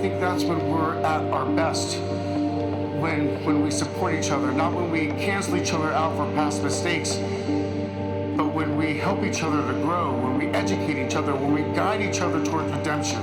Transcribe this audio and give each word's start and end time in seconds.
think 0.00 0.18
that's 0.18 0.44
when 0.44 0.66
we're 0.66 0.96
at 1.00 1.22
our 1.30 1.44
best. 1.44 1.98
When, 1.98 3.44
when 3.44 3.62
we 3.62 3.70
support 3.70 4.14
each 4.14 4.30
other, 4.30 4.50
not 4.50 4.72
when 4.72 4.90
we 4.90 5.08
cancel 5.08 5.56
each 5.56 5.74
other 5.74 5.92
out 5.92 6.16
for 6.16 6.24
past 6.34 6.62
mistakes, 6.62 7.16
but 8.34 8.54
when 8.54 8.78
we 8.78 8.96
help 8.96 9.22
each 9.22 9.42
other 9.42 9.58
to 9.58 9.78
grow, 9.80 10.18
when 10.18 10.38
we 10.38 10.46
educate 10.56 11.04
each 11.04 11.16
other, 11.16 11.34
when 11.34 11.52
we 11.52 11.62
guide 11.74 12.00
each 12.00 12.22
other 12.22 12.42
towards 12.42 12.72
redemption. 12.72 13.22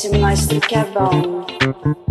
Se 0.00 0.08
mais 0.16 0.46
do 0.46 0.58
que 0.58 0.76
é 0.76 0.84
bom. 0.86 2.09